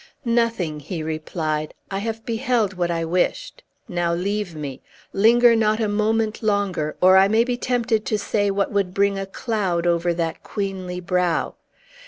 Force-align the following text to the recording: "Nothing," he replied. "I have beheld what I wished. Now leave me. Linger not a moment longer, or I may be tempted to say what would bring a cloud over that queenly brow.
"Nothing," 0.25 0.79
he 0.79 1.03
replied. 1.03 1.75
"I 1.91 1.99
have 1.99 2.25
beheld 2.25 2.73
what 2.73 2.89
I 2.89 3.05
wished. 3.05 3.61
Now 3.87 4.15
leave 4.15 4.55
me. 4.55 4.81
Linger 5.13 5.55
not 5.55 5.79
a 5.79 5.87
moment 5.87 6.41
longer, 6.41 6.95
or 7.01 7.17
I 7.17 7.27
may 7.27 7.43
be 7.43 7.55
tempted 7.55 8.03
to 8.07 8.17
say 8.17 8.49
what 8.49 8.71
would 8.71 8.95
bring 8.95 9.19
a 9.19 9.27
cloud 9.27 9.85
over 9.85 10.11
that 10.15 10.41
queenly 10.41 11.01
brow. 11.01 11.53